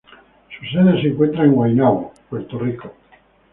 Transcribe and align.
Su 0.57 0.65
sede 0.65 0.99
se 0.99 1.09
encuentra 1.09 1.43
en 1.43 1.51
Guaynabo, 1.51 2.11
Puerto 2.27 2.57
Rico. 2.57 2.91